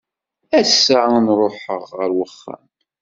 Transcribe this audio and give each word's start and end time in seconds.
Ass-a 0.59 0.99
ad 1.17 1.27
ruḥeɣ 1.39 1.81
ɣer 1.97 2.09
uxxam. 2.23 2.67